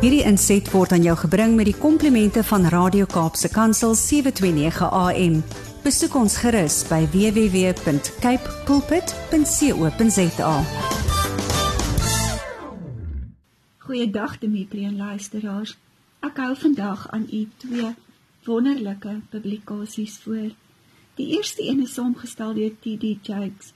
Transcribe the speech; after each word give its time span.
Hierdie 0.00 0.22
inset 0.24 0.64
word 0.72 0.94
aan 0.96 1.02
jou 1.04 1.12
gebring 1.20 1.58
met 1.58 1.66
die 1.68 1.76
komplimente 1.76 2.40
van 2.48 2.62
Radio 2.72 3.04
Kaapse 3.04 3.50
Kansel 3.52 3.92
729 3.92 4.86
AM. 4.96 5.34
Besoek 5.84 6.14
ons 6.16 6.38
gerus 6.40 6.78
by 6.88 7.02
www.cape 7.12 8.54
pulpit.co.za. 8.64 10.54
Goeiedag 13.84 14.38
Dimitri 14.40 14.86
en 14.88 14.96
luisteraars. 14.96 15.74
Ek 16.24 16.40
hou 16.40 16.54
vandag 16.62 17.02
aan 17.12 17.26
u 17.28 17.44
twee 17.60 17.90
wonderlike 18.48 19.18
publikasies 19.34 20.16
voor. 20.24 20.48
Die 21.20 21.36
eerste 21.36 21.60
een 21.68 21.82
is 21.84 21.92
saamgestel 21.98 22.56
deur 22.56 22.72
TD 22.80 23.20
Jakes 23.20 23.74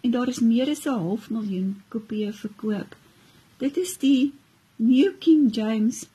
en 0.00 0.16
daar 0.16 0.32
is 0.32 0.40
meer 0.40 0.72
as 0.72 0.88
'n 0.88 0.96
half 1.04 1.28
miljoen 1.28 1.82
kopieë 1.92 2.32
verkoop. 2.32 2.96
Dit 3.60 3.76
is 3.76 3.98
die 4.00 4.32
New 4.76 5.12
King 5.20 5.50
James 5.52 6.06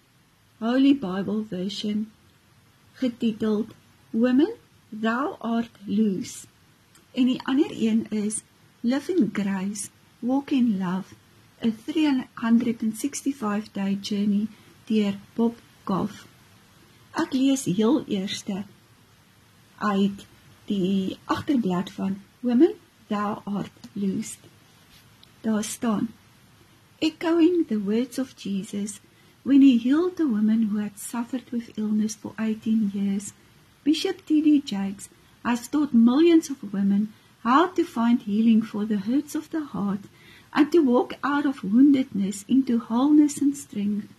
Holy 0.59 0.93
Bible 0.93 1.45
Version 1.45 2.11
getiteld 2.99 3.73
Women 4.11 4.53
Thou 4.91 5.37
Art 5.39 5.71
Loose. 5.85 6.45
En 7.11 7.25
die 7.25 7.39
ander 7.43 7.71
een 7.71 8.09
is 8.09 8.41
Living 8.81 9.29
Grace 9.31 9.87
Walk 10.19 10.51
in 10.51 10.77
Love 10.77 11.15
a 11.63 11.71
365 11.85 13.71
day 13.71 13.97
journey 14.01 14.47
deur 14.85 15.15
Bob 15.35 15.55
Goff. 15.83 16.27
Ek 17.15 17.31
lees 17.33 17.63
heel 17.63 18.03
eerste 18.07 18.63
uit 19.77 20.27
die 20.65 21.17
agterblad 21.23 21.91
van 21.91 22.19
Women 22.39 22.75
Thou 23.07 23.39
Art 23.43 23.87
Loosed. 23.93 24.43
Daar 25.41 25.63
staan 25.63 26.09
echoing 27.01 27.63
the 27.63 27.77
words 27.77 28.19
of 28.19 28.35
Jesus 28.35 28.99
when 29.43 29.61
he 29.61 29.77
healed 29.77 30.17
the 30.17 30.27
woman 30.27 30.63
who 30.63 30.77
had 30.79 30.97
suffered 30.99 31.49
with 31.51 31.77
illness 31.77 32.15
for 32.15 32.33
18 32.39 32.91
years. 32.93 33.33
Bishop 33.83 34.25
T.D. 34.25 34.61
Jakes 34.61 35.09
has 35.43 35.67
taught 35.67 35.93
millions 35.93 36.49
of 36.49 36.73
women 36.73 37.13
how 37.43 37.67
to 37.67 37.83
find 37.85 38.21
healing 38.21 38.61
for 38.61 38.85
the 38.85 38.97
hurts 38.97 39.33
of 39.33 39.49
the 39.51 39.63
heart 39.63 40.01
and 40.53 40.71
to 40.71 40.79
walk 40.79 41.13
out 41.23 41.45
of 41.45 41.61
woundedness 41.61 42.43
into 42.49 42.79
wholeness 42.79 43.37
and 43.39 43.55
strength. 43.55 44.13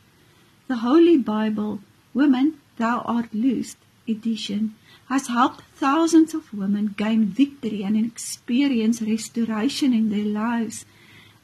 The 0.69 0.77
Holy 0.77 1.19
Bible, 1.19 1.81
Women, 2.15 2.61
Thou 2.79 3.01
Art 3.01 3.35
Loosed 3.35 3.77
edition, 4.09 4.75
has 5.09 5.27
helped 5.27 5.63
thousands 5.77 6.33
of 6.33 6.55
women 6.55 6.95
gain 6.97 7.27
victory 7.27 7.83
and 7.83 7.97
experience 7.97 9.03
restoration 9.03 9.93
in 9.93 10.09
their 10.09 10.25
lives 10.25 10.87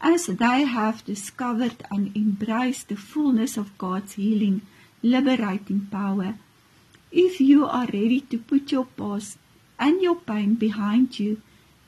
as 0.00 0.26
they 0.26 0.64
have 0.64 1.04
discovered 1.04 1.84
and 1.90 2.14
embraced 2.16 2.88
the 2.88 2.96
fullness 2.96 3.56
of 3.56 3.76
God's 3.78 4.14
healing, 4.14 4.62
liberating 5.02 5.86
power. 5.90 6.34
If 7.10 7.40
you 7.40 7.66
are 7.66 7.86
ready 7.86 8.20
to 8.20 8.38
put 8.38 8.72
your 8.72 8.86
past 8.86 9.38
and 9.78 10.02
your 10.02 10.16
pain 10.16 10.54
behind 10.54 11.18
you, 11.18 11.40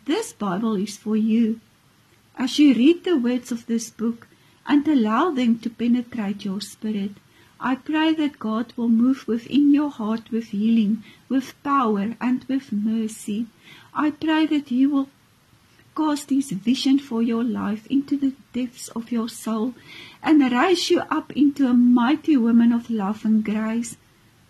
this 0.05 0.33
Bible 0.33 0.77
is 0.77 0.97
for 0.97 1.17
you. 1.17 1.61
As 2.37 2.59
you 2.59 2.73
read 2.75 3.05
the 3.05 3.17
words 3.17 3.53
of 3.53 3.67
this 3.67 3.91
book 3.91 4.27
and 4.67 4.87
allow 4.87 5.31
them 5.31 5.59
to 5.59 5.71
penetrate 5.71 6.45
your 6.45 6.61
spirit, 6.61 7.13
I 7.61 7.75
pray 7.75 8.15
that 8.15 8.39
God 8.39 8.73
will 8.77 8.89
move 8.89 9.27
within 9.27 9.75
your 9.75 9.91
heart 9.91 10.31
with 10.31 10.49
healing, 10.49 11.03
with 11.29 11.61
power, 11.65 12.17
and 12.21 12.45
with 12.45 12.73
mercy. 12.73 13.47
I 13.93 14.13
pray 14.13 14.47
that 14.47 14.69
He 14.69 14.87
will 14.87 15.09
cast 15.99 16.31
His 16.31 16.51
vision 16.69 16.99
for 16.99 17.23
your 17.23 17.45
life 17.45 17.87
into 17.97 18.17
the 18.17 18.33
depths 18.53 18.89
of 18.89 19.13
your 19.13 19.29
soul 19.29 19.75
and 20.23 20.53
raise 20.53 20.91
you 20.91 21.01
up 21.19 21.33
into 21.33 21.67
a 21.67 21.75
mighty 21.75 22.37
woman 22.37 22.73
of 22.73 22.91
love 22.91 23.25
and 23.25 23.45
grace. 23.45 23.97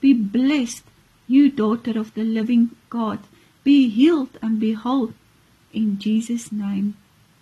Be 0.01 0.13
blessed, 0.13 0.85
you 1.27 1.51
daughter 1.51 1.99
of 1.99 2.13
the 2.15 2.25
living 2.25 2.71
God. 2.91 3.21
Be 3.65 3.89
healed 3.89 4.39
and 4.43 4.61
be 4.61 4.73
whole 4.73 5.13
in 5.73 5.99
Jesus' 5.99 6.51
name. 6.53 6.97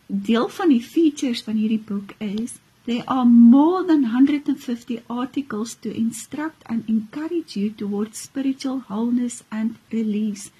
Deel 0.08 0.48
van 0.48 0.70
die 0.70 0.82
features 0.94 1.42
van 1.42 1.58
hierdie 1.58 1.82
boek 1.90 2.14
is 2.22 2.60
There 2.86 3.02
are 3.08 3.24
more 3.24 3.82
than 3.82 4.02
150 4.02 5.02
articles 5.10 5.74
to 5.82 5.90
instruct 5.90 6.62
and 6.66 6.84
encourage 6.88 7.56
you 7.56 7.70
towards 7.70 8.18
spiritual 8.18 8.78
wholeness 8.78 9.42
and 9.50 9.74
release. 9.90 10.52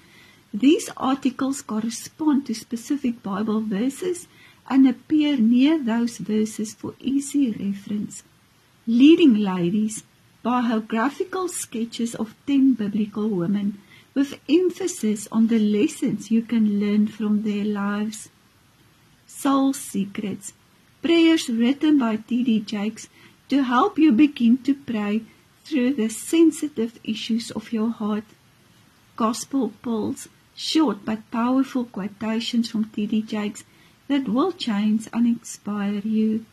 These 0.53 0.89
articles 0.95 1.61
correspond 1.61 2.45
to 2.45 2.53
specific 2.55 3.21
Bible 3.21 3.61
verses 3.61 4.27
and 4.69 4.87
appear 4.87 5.37
near 5.37 5.81
those 5.83 6.17
verses 6.17 6.73
for 6.73 6.95
easy 6.99 7.51
reference. 7.51 8.23
Leading 8.85 9.35
Ladies 9.35 10.03
biographical 10.43 11.49
sketches 11.49 12.15
of 12.15 12.33
10 12.47 12.75
biblical 12.75 13.27
women 13.27 13.81
with 14.13 14.39
emphasis 14.47 15.27
on 15.31 15.47
the 15.47 15.59
lessons 15.59 16.31
you 16.31 16.41
can 16.41 16.79
learn 16.79 17.05
from 17.05 17.43
their 17.43 17.65
lives. 17.65 18.29
Soul 19.25 19.73
Secrets 19.73 20.53
prayers 21.01 21.49
written 21.49 21.99
by 21.99 22.15
T.D. 22.15 22.61
Jakes 22.61 23.09
to 23.49 23.63
help 23.63 23.99
you 23.99 24.11
begin 24.11 24.57
to 24.59 24.73
pray 24.73 25.23
through 25.65 25.93
the 25.95 26.09
sensitive 26.09 26.97
issues 27.03 27.51
of 27.51 27.73
your 27.73 27.89
heart. 27.89 28.23
Gospel 29.17 29.73
Pulse 29.81 30.29
short 30.57 31.05
but 31.05 31.29
powerful 31.29 31.85
quotations 31.85 32.71
from 32.71 32.85
T.D. 32.85 33.21
Jakes 33.21 33.63
that 34.07 34.27
will 34.27 34.51
change 34.51 35.07
and 35.13 35.27
inspire 35.27 36.01
you. 36.03 36.45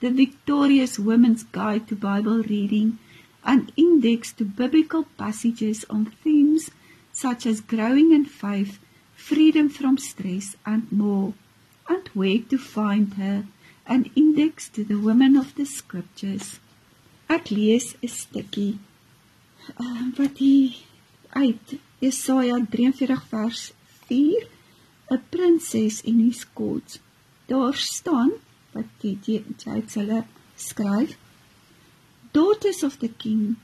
The 0.00 0.10
Victorious 0.10 0.98
Women's 0.98 1.44
Guide 1.44 1.88
to 1.88 1.96
Bible 1.96 2.42
Reading, 2.42 2.98
an 3.42 3.70
index 3.76 4.32
to 4.34 4.44
biblical 4.44 5.04
passages 5.16 5.86
on 5.88 6.12
themes 6.22 6.70
such 7.12 7.46
as 7.46 7.62
growing 7.62 8.12
in 8.12 8.26
faith, 8.26 8.78
freedom 9.14 9.70
from 9.70 9.96
stress, 9.96 10.56
and 10.66 10.90
more, 10.92 11.32
and 11.88 12.08
where 12.08 12.38
to 12.50 12.58
find 12.58 13.14
her, 13.14 13.46
an 13.86 14.10
index 14.14 14.68
to 14.68 14.84
the 14.84 14.96
women 14.96 15.34
of 15.34 15.54
the 15.54 15.64
scriptures. 15.64 16.60
Ek 17.28 17.50
lees 17.50 17.96
'n 18.02 18.08
stukkie 18.08 18.78
uh, 19.80 20.10
wat 20.18 20.36
hier 20.38 20.74
uit 21.32 21.78
Jesaja 22.00 22.58
43 22.70 23.22
vers 23.30 23.72
4 24.08 24.46
'n 25.10 25.22
prinses 25.30 26.02
en 26.02 26.16
die 26.24 26.32
skots. 26.32 27.00
Daar 27.46 27.76
staan 27.76 28.30
wat 28.72 28.88
die 29.02 29.18
Jakes 29.26 29.94
hulle 29.94 30.24
skryf 30.56 31.16
Daughters 32.32 32.82
of 32.84 32.98
the 32.98 33.08
king 33.08 33.56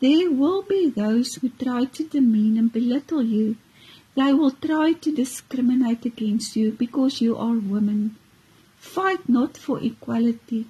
there 0.00 0.30
will 0.30 0.62
be 0.62 0.90
those 0.90 1.36
who 1.36 1.48
try 1.50 1.84
to 1.84 2.02
demean 2.04 2.58
and 2.58 2.72
belittle 2.72 3.22
you. 3.22 3.56
They 4.16 4.32
will 4.34 4.50
try 4.50 4.92
to 4.92 5.12
discriminate 5.12 6.04
against 6.04 6.56
you 6.56 6.72
because 6.72 7.20
you 7.20 7.36
are 7.36 7.54
women. 7.54 8.16
Fight 8.76 9.28
not 9.28 9.56
for 9.56 9.80
equality 9.80 10.66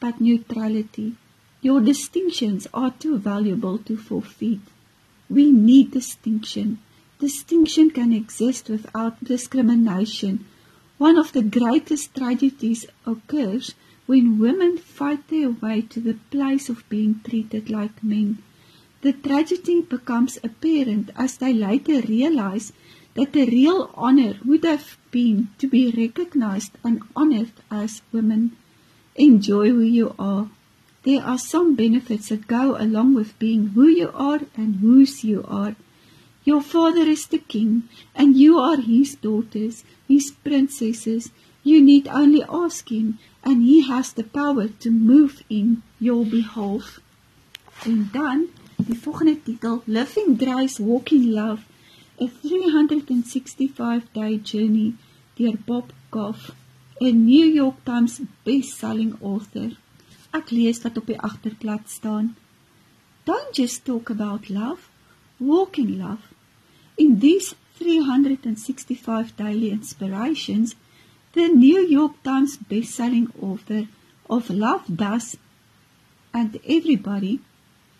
but 0.00 0.20
neutrality. 0.20 1.16
Your 1.60 1.80
distinctions 1.80 2.68
are 2.72 2.92
too 2.92 3.18
valuable 3.18 3.78
to 3.78 3.96
forfeit 3.96 4.60
We 5.34 5.50
need 5.50 5.90
distinction. 5.90 6.78
Distinction 7.18 7.90
can 7.90 8.12
exist 8.12 8.68
without 8.68 9.24
discrimination. 9.24 10.44
One 10.96 11.18
of 11.18 11.32
the 11.32 11.42
greatest 11.42 12.14
tragedies 12.14 12.86
occurs 13.04 13.74
when 14.06 14.38
women 14.38 14.78
fight 14.78 15.26
their 15.26 15.50
way 15.50 15.80
to 15.90 15.98
the 15.98 16.18
place 16.30 16.68
of 16.68 16.88
being 16.88 17.20
treated 17.28 17.68
like 17.68 18.04
men. 18.04 18.44
The 19.00 19.12
tragedy 19.12 19.80
becomes 19.80 20.38
apparent 20.44 21.10
as 21.16 21.36
they 21.38 21.52
later 21.52 22.00
realize 22.02 22.72
that 23.14 23.32
the 23.32 23.46
real 23.46 23.90
honor 23.94 24.38
would 24.44 24.64
have 24.64 24.96
been 25.10 25.48
to 25.58 25.66
be 25.66 25.90
recognized 25.90 26.78
and 26.84 27.02
honored 27.16 27.54
as 27.72 28.02
women. 28.12 28.56
Enjoy 29.16 29.70
who 29.70 29.80
you 29.80 30.14
are. 30.16 30.48
There 31.04 31.22
are 31.22 31.38
some 31.38 31.74
benefits 31.74 32.30
that 32.30 32.46
go 32.46 32.76
along 32.78 33.14
with 33.14 33.38
being 33.38 33.68
who 33.68 33.86
you 33.86 34.10
are 34.14 34.40
and 34.56 34.76
whose 34.76 35.22
you 35.22 35.44
are. 35.46 35.76
Your 36.44 36.62
father 36.62 37.02
is 37.02 37.26
the 37.26 37.38
king, 37.38 37.82
and 38.14 38.36
you 38.36 38.58
are 38.58 38.80
his 38.80 39.14
daughters, 39.14 39.84
his 40.08 40.30
princesses. 40.30 41.30
You 41.62 41.82
need 41.82 42.08
only 42.08 42.42
ask 42.42 42.90
him, 42.90 43.18
and 43.42 43.62
he 43.62 43.82
has 43.82 44.12
the 44.14 44.24
power 44.24 44.68
to 44.68 44.90
move 44.90 45.42
in 45.50 45.82
your 46.00 46.24
behalf. 46.24 47.00
En 47.84 48.08
dan 48.12 48.46
die 48.76 48.98
volgende 48.98 49.42
titel, 49.42 49.82
Living 49.86 50.38
Grace 50.38 50.82
Walking 50.82 51.32
Love, 51.32 51.62
a 52.18 52.26
365 52.26 54.02
day 54.12 54.40
journey 54.42 54.94
deur 55.36 55.56
Bob 55.66 55.92
Goff, 56.10 56.54
a 57.00 57.10
New 57.10 57.46
York 57.46 57.84
Times 57.84 58.20
best-selling 58.44 59.16
author. 59.20 59.76
Ek 60.34 60.50
lees 60.50 60.80
wat 60.82 60.96
op 60.98 61.06
die 61.06 61.20
agterblad 61.28 61.86
staan. 61.90 62.34
Don't 63.24 63.54
just 63.54 63.84
talk 63.86 64.10
about 64.10 64.48
love, 64.48 64.90
walk 65.36 65.78
in 65.78 65.96
love. 65.96 66.34
In 66.96 67.18
these 67.18 67.54
365 67.78 69.36
daily 69.36 69.70
inspirations, 69.70 70.74
the 71.32 71.46
New 71.48 71.86
York 71.86 72.22
Times 72.22 72.56
best-selling 72.56 73.30
author 73.40 73.86
of 74.28 74.50
Love 74.50 74.84
Does 74.88 75.36
and 76.32 76.58
everybody 76.66 77.40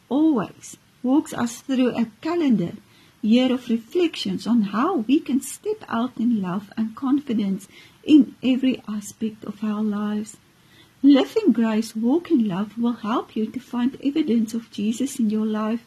always 0.08 0.76
walks 1.02 1.32
us 1.32 1.60
through 1.60 1.96
a 1.96 2.10
calendar 2.20 2.72
year 3.22 3.52
of 3.52 3.68
reflections 3.68 4.46
on 4.46 4.62
how 4.74 4.96
we 4.96 5.20
can 5.20 5.40
step 5.40 5.84
out 5.88 6.16
in 6.18 6.42
love 6.42 6.70
and 6.76 6.96
confidence 6.96 7.68
in 8.02 8.34
every 8.42 8.82
aspect 8.88 9.44
of 9.44 9.62
our 9.62 9.82
lives. 9.82 10.36
Living 11.04 11.52
grace, 11.52 11.94
walk 11.94 12.30
in 12.30 12.48
love 12.48 12.78
will 12.78 12.94
help 12.94 13.36
you 13.36 13.44
to 13.44 13.60
find 13.60 13.98
evidence 14.02 14.54
of 14.54 14.70
Jesus 14.70 15.18
in 15.18 15.28
your 15.28 15.44
life 15.44 15.84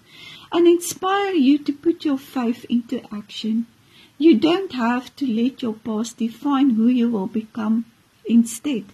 and 0.52 0.68
inspire 0.68 1.32
you 1.32 1.58
to 1.58 1.74
put 1.74 2.06
your 2.06 2.20
faith 2.20 2.68
into 2.70 3.02
action. 3.12 3.66
You 4.20 4.38
don't 4.38 4.74
have 4.74 5.16
to 5.16 5.26
let 5.26 5.64
your 5.64 5.74
past 5.74 6.18
define 6.18 6.70
who 6.76 6.86
you 6.86 7.10
will 7.10 7.26
become. 7.26 7.86
Instead, 8.26 8.86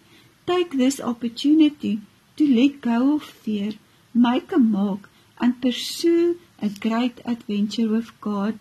take 0.48 0.72
this 0.72 1.02
opportunity 1.02 2.00
to 2.38 2.48
let 2.48 2.80
go 2.80 3.16
of 3.16 3.24
fear, 3.24 3.74
make 4.14 4.54
a 4.54 4.60
mark, 4.60 5.10
and 5.42 5.62
pursue 5.62 6.40
a 6.62 6.70
great 6.70 7.20
adventure 7.26 7.90
with 7.90 8.10
God. 8.22 8.60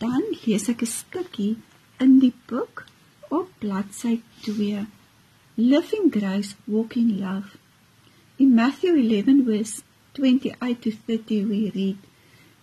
Dan 0.00 0.22
lees 0.42 0.68
ek 0.68 0.82
'n 0.82 0.94
stukkie 0.98 1.56
in 2.00 2.18
die 2.18 2.34
boek 2.48 2.86
op 3.30 3.46
bladsy 3.60 4.22
2. 4.42 4.97
Living 5.60 6.08
Grace 6.08 6.54
Walking 6.68 7.18
Love. 7.18 7.56
In 8.38 8.54
Matthew 8.54 8.94
11 8.94 9.44
verse 9.44 9.82
28 10.14 10.82
to 10.82 10.92
30 10.92 11.44
we 11.46 11.70
read, 11.74 11.98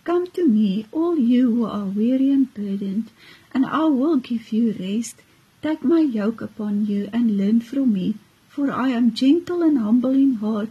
Come 0.04 0.28
to 0.28 0.48
me, 0.48 0.86
all 0.92 1.18
you 1.18 1.56
who 1.56 1.66
are 1.66 1.84
weary 1.84 2.30
and 2.30 2.54
burdened, 2.54 3.10
and 3.52 3.66
I 3.66 3.84
will 3.84 4.16
give 4.16 4.50
you 4.50 4.74
rest. 4.80 5.16
Take 5.62 5.84
my 5.84 6.00
yoke 6.00 6.40
upon 6.40 6.86
you 6.86 7.10
and 7.12 7.36
learn 7.36 7.60
from 7.60 7.92
me, 7.92 8.14
for 8.48 8.70
I 8.70 8.88
am 8.88 9.12
gentle 9.12 9.62
and 9.62 9.76
humble 9.76 10.14
in 10.14 10.36
heart, 10.36 10.70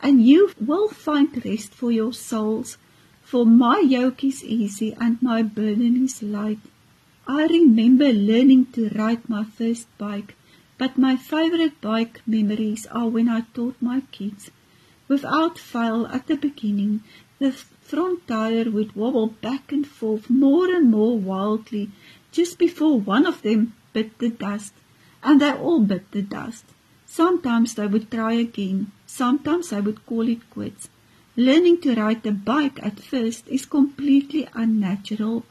and 0.00 0.24
you 0.24 0.52
will 0.60 0.86
find 0.86 1.44
rest 1.44 1.74
for 1.74 1.90
your 1.90 2.12
souls. 2.12 2.78
For 3.24 3.44
my 3.44 3.80
yoke 3.80 4.22
is 4.22 4.44
easy 4.44 4.94
and 5.00 5.20
my 5.20 5.42
burden 5.42 6.04
is 6.04 6.22
light. 6.22 6.60
I 7.26 7.46
remember 7.46 8.12
learning 8.12 8.66
to 8.74 8.90
ride 8.90 9.28
my 9.28 9.42
first 9.42 9.88
bike, 9.98 10.36
but 10.76 10.98
my 10.98 11.16
favorite 11.16 11.80
bike 11.80 12.20
memories 12.26 12.86
are 12.86 13.08
when 13.08 13.28
I 13.28 13.42
taught 13.54 13.76
my 13.80 14.00
kids. 14.12 14.50
Without 15.06 15.58
fail, 15.58 16.06
at 16.06 16.26
the 16.26 16.36
beginning, 16.36 17.02
the 17.38 17.52
front 17.52 18.26
tire 18.26 18.70
would 18.70 18.96
wobble 18.96 19.28
back 19.28 19.70
and 19.70 19.86
forth 19.86 20.30
more 20.30 20.74
and 20.74 20.90
more 20.90 21.18
wildly 21.18 21.90
just 22.32 22.58
before 22.58 22.98
one 22.98 23.26
of 23.26 23.42
them 23.42 23.74
bit 23.92 24.18
the 24.18 24.30
dust, 24.30 24.72
and 25.22 25.40
they 25.40 25.52
all 25.52 25.80
bit 25.80 26.10
the 26.10 26.22
dust. 26.22 26.64
Sometimes 27.06 27.74
they 27.74 27.86
would 27.86 28.10
try 28.10 28.32
again, 28.32 28.90
sometimes 29.06 29.72
I 29.72 29.80
would 29.80 30.04
call 30.06 30.28
it 30.28 30.50
quits. 30.50 30.88
Learning 31.36 31.80
to 31.82 31.94
ride 31.94 32.26
a 32.26 32.32
bike 32.32 32.80
at 32.82 32.98
first 32.98 33.46
is 33.48 33.66
completely 33.66 34.48
unnatural. 34.54 35.44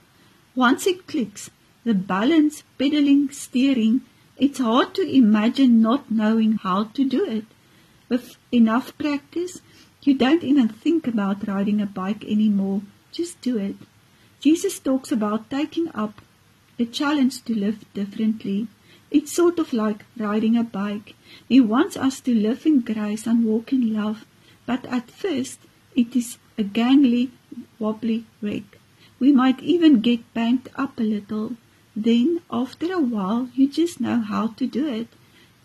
Once 0.56 0.88
it 0.88 1.08
clicks, 1.08 1.50
the 1.84 1.94
balance, 1.94 2.64
pedaling, 2.78 3.30
steering, 3.30 4.02
it's 4.38 4.60
hard 4.60 4.94
to 4.96 5.02
imagine 5.02 5.82
not 5.82 6.10
knowing 6.10 6.54
how 6.54 6.86
to 6.86 7.08
do 7.08 7.24
it. 7.24 7.46
With 8.10 8.38
enough 8.52 8.98
practice, 8.98 9.62
you 10.02 10.14
don't 10.14 10.44
even 10.44 10.68
think 10.68 11.08
about 11.08 11.48
riding 11.48 11.82
a 11.82 11.86
bike 11.86 12.24
anymore. 12.26 12.82
Just 13.12 13.40
do 13.42 13.58
it. 13.58 13.76
Jesus 14.40 14.80
talks 14.80 15.12
about 15.12 15.50
taking 15.50 15.90
up 15.96 16.22
a 16.78 16.86
challenge 16.86 17.44
to 17.46 17.58
live 17.58 17.86
differently. 17.94 18.68
It's 19.12 19.32
sort 19.32 19.60
of 19.60 19.72
like 19.72 20.06
riding 20.18 20.58
a 20.58 20.64
bike. 20.64 21.16
He 21.48 21.62
wants 21.62 21.96
us 21.96 22.20
to 22.22 22.34
live 22.34 22.66
in 22.66 22.82
grace 22.82 23.28
and 23.28 23.46
walk 23.46 23.72
in 23.72 23.94
love, 23.94 24.26
but 24.66 24.86
at 24.88 25.12
first, 25.12 25.60
it 25.96 26.16
is 26.16 26.38
a 26.58 26.64
gangly, 26.64 27.30
wobbly 27.80 28.26
wreck. 28.42 28.80
We 29.20 29.32
might 29.32 29.62
even 29.62 30.02
get 30.02 30.34
banked 30.34 30.70
up 30.76 31.00
a 31.00 31.04
little. 31.04 31.56
Then, 31.96 32.42
after 32.52 32.92
a 32.92 33.00
while, 33.00 33.50
you 33.54 33.68
just 33.68 34.00
know 34.00 34.20
how 34.20 34.48
to 34.48 34.66
do 34.66 34.88
it. 34.88 35.08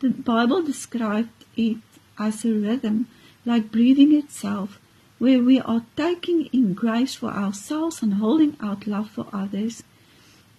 The 0.01 0.11
Bible 0.11 0.63
described 0.63 1.45
it 1.57 1.79
as 2.19 2.45
a 2.45 2.53
rhythm, 2.53 3.07
like 3.45 3.73
breathing 3.73 4.13
itself, 4.13 4.79
where 5.19 5.43
we 5.43 5.61
are 5.61 5.87
taking 5.97 6.47
in 6.47 6.75
grace 6.75 7.15
for 7.15 7.31
ourselves 7.31 8.03
and 8.03 8.15
holding 8.15 8.57
out 8.61 8.87
love 8.87 9.11
for 9.11 9.27
others. 9.33 9.83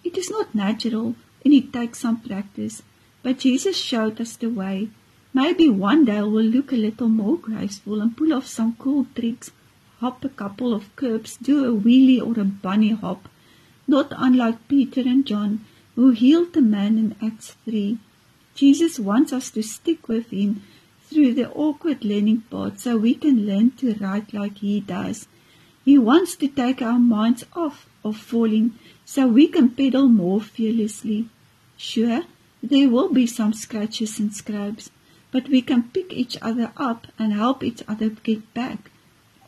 It 0.02 0.18
is 0.18 0.30
not 0.30 0.54
natural 0.54 1.14
and 1.44 1.54
it 1.54 1.72
takes 1.72 2.00
some 2.00 2.20
practice, 2.20 2.82
but 3.22 3.38
Jesus 3.38 3.76
showed 3.76 4.20
us 4.20 4.36
the 4.36 4.50
way. 4.50 4.90
Maybe 5.32 5.68
one 5.68 6.04
day 6.04 6.22
we'll 6.22 6.44
look 6.44 6.72
a 6.72 6.76
little 6.76 7.08
more 7.08 7.36
graceful 7.36 8.00
and 8.00 8.16
pull 8.16 8.32
off 8.32 8.46
some 8.46 8.76
cool 8.78 9.06
tricks 9.14 9.50
hop 10.00 10.24
a 10.24 10.30
couple 10.30 10.72
of 10.72 10.94
curbs, 10.96 11.36
do 11.36 11.62
a 11.62 11.78
wheelie 11.78 12.20
or 12.26 12.40
a 12.40 12.44
bunny 12.44 12.92
hop, 12.92 13.28
not 13.90 14.12
unlike 14.16 14.68
Peter 14.68 15.00
and 15.00 15.26
John, 15.26 15.64
who 15.96 16.10
healed 16.10 16.52
the 16.52 16.62
man 16.62 16.96
in 16.96 17.16
Acts 17.20 17.56
3. 17.64 17.98
Jesus 18.54 19.00
wants 19.00 19.32
us 19.32 19.50
to 19.50 19.62
stick 19.62 20.08
with 20.08 20.30
him 20.30 20.62
through 21.08 21.34
the 21.34 21.50
awkward 21.50 22.04
learning 22.04 22.42
part 22.50 22.78
so 22.78 22.96
we 22.96 23.14
can 23.14 23.46
learn 23.46 23.72
to 23.72 23.94
write 23.94 24.32
like 24.32 24.58
he 24.58 24.78
does. 24.80 25.26
He 25.84 25.98
wants 25.98 26.36
to 26.36 26.46
take 26.46 26.80
our 26.80 27.00
minds 27.00 27.44
off 27.52 27.88
of 28.04 28.16
falling 28.16 28.78
so 29.04 29.26
we 29.26 29.48
can 29.48 29.70
pedal 29.70 30.06
more 30.06 30.40
fearlessly. 30.40 31.28
Sure, 31.76 32.22
there 32.62 32.88
will 32.88 33.12
be 33.12 33.26
some 33.26 33.52
scratches 33.52 34.20
and 34.20 34.32
scrapes, 34.32 34.90
but 35.32 35.48
we 35.48 35.62
can 35.62 35.82
pick 35.84 36.12
each 36.12 36.36
other 36.40 36.72
up 36.76 37.08
and 37.18 37.32
help 37.32 37.64
each 37.64 37.82
other 37.88 38.10
get 38.10 38.54
back 38.54 38.90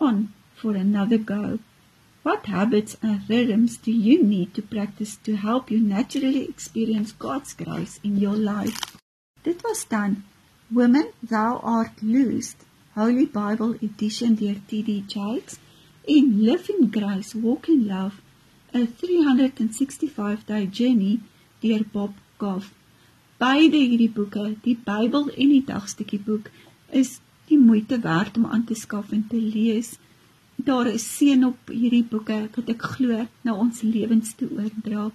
on 0.01 0.33
for 0.57 0.75
another 0.75 1.19
go. 1.19 1.61
What 2.23 2.47
habits 2.47 2.97
and 3.03 3.29
rhythms 3.29 3.77
do 3.79 3.91
you 3.91 4.23
need 4.23 4.55
to 4.55 4.63
practice 4.63 5.17
to 5.25 5.35
help 5.35 5.73
you 5.73 5.81
naturally 5.81 6.45
experience 6.45 7.11
God's 7.11 7.53
grace 7.53 7.99
in 8.05 8.17
your 8.17 8.37
life? 8.37 8.79
Dit 9.43 9.63
was 9.65 9.85
dan 9.89 10.23
Women 10.71 11.09
Thou 11.21 11.59
Art 11.65 12.01
Loosed, 12.01 12.59
Holy 12.95 13.27
Bible 13.27 13.75
Edition 13.83 14.37
deur 14.37 14.55
T.D. 14.69 15.03
Jakes 15.09 15.59
en 16.07 16.39
Living 16.41 16.93
Grace 16.93 17.35
Walk 17.35 17.67
in 17.69 17.89
Love, 17.89 18.23
a 18.73 18.87
365-day 18.87 20.67
journey 20.71 21.19
deur 21.61 21.83
Bob 21.93 22.15
Goff. 22.39 22.71
Beide 23.39 23.83
hierdie 23.83 24.13
boeke, 24.15 24.55
die 24.63 24.79
Bybel 24.79 25.27
en 25.35 25.57
die 25.57 25.65
dagstukkie 25.67 26.23
boek, 26.23 26.55
is 26.89 27.19
die 27.51 27.59
moeite 27.59 27.99
werd 28.07 28.39
om 28.39 28.47
aan 28.47 28.65
te 28.65 28.79
skaf 28.79 29.11
en 29.11 29.27
te 29.27 29.43
lees 29.43 29.97
daar 30.65 30.87
is 30.87 31.17
seën 31.17 31.45
op 31.45 31.71
hierdie 31.71 32.05
boeke 32.05 32.49
wat 32.55 32.69
ek 32.69 32.83
glo 32.95 33.27
na 33.43 33.55
ons 33.55 33.83
lewens 33.83 34.35
toe 34.37 34.49
oordra. 34.57 35.11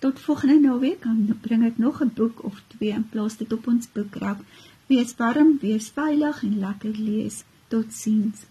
Tot 0.00 0.20
volgende 0.20 0.58
naweek 0.68 1.02
dan 1.02 1.38
bring 1.40 1.64
ek 1.66 1.78
nog 1.78 2.02
'n 2.02 2.12
boek 2.14 2.44
of 2.44 2.62
twee 2.76 2.92
en 2.92 3.08
plaas 3.10 3.36
dit 3.36 3.52
op 3.52 3.66
ons 3.66 3.88
boekrak. 3.92 4.38
Wees 4.86 5.14
warm, 5.16 5.58
wees 5.60 5.90
veilig 5.94 6.42
en 6.42 6.58
lekker 6.58 6.94
lees. 6.96 7.44
Totsiens. 7.68 8.46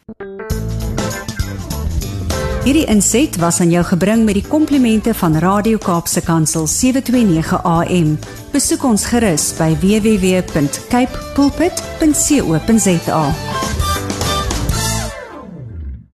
Hierdie 2.64 2.86
inset 2.86 3.38
was 3.40 3.60
aan 3.60 3.72
jou 3.72 3.84
gebring 3.84 4.26
met 4.28 4.34
die 4.34 4.48
komplimente 4.48 5.14
van 5.14 5.36
Radio 5.36 5.78
Kaapse 5.78 6.22
Kansel 6.22 6.68
729 6.68 7.64
AM. 7.64 8.18
Besoek 8.52 8.84
ons 8.84 9.06
gerus 9.06 9.54
by 9.58 9.74
www.cape 9.80 11.34
pulpit.co.za. 11.34 13.24